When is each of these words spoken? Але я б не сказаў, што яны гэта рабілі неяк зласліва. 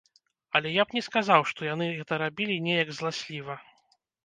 Але 0.59 0.71
я 0.75 0.85
б 0.85 0.95
не 0.99 1.03
сказаў, 1.07 1.45
што 1.51 1.67
яны 1.73 1.91
гэта 1.99 2.21
рабілі 2.23 2.57
неяк 2.71 2.93
зласліва. 3.03 3.61